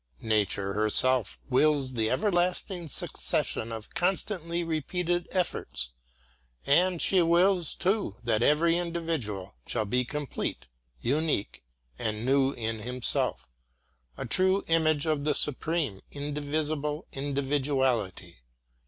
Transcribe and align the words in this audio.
Nature 0.23 0.73
herself 0.73 1.37
wills 1.47 1.93
the 1.93 2.09
everlasting 2.09 2.87
succession 2.87 3.71
of 3.71 3.93
constantly 3.93 4.63
repeated 4.63 5.27
efforts; 5.29 5.91
and 6.65 6.99
she 7.03 7.21
wills, 7.21 7.75
too, 7.75 8.15
that 8.23 8.41
every 8.41 8.77
individual 8.79 9.53
shall 9.67 9.85
be 9.85 10.03
complete, 10.03 10.65
unique 11.01 11.61
and 11.99 12.25
new 12.25 12.51
in 12.53 12.79
himself 12.79 13.47
a 14.17 14.25
true 14.25 14.63
image 14.65 15.05
of 15.05 15.23
the 15.23 15.35
supreme, 15.35 16.01
indivisible 16.09 17.05
Individuality. 17.11 18.37